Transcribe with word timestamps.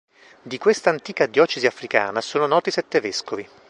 Di 0.41 0.57
questa 0.57 0.89
antica 0.89 1.27
diocesi 1.27 1.67
africana 1.67 2.21
sono 2.21 2.47
noti 2.47 2.71
sette 2.71 2.99
vescovi. 3.01 3.47